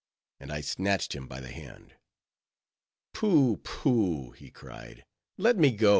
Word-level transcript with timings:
and 0.39 0.51
I 0.51 0.61
snatched 0.61 1.13
him 1.13 1.27
by 1.27 1.39
the 1.39 1.51
hand. 1.51 1.93
"Pooh, 3.13 3.57
pooh," 3.57 4.31
he 4.31 4.49
cried, 4.49 5.05
"let 5.37 5.57
me 5.57 5.69
go. 5.69 5.89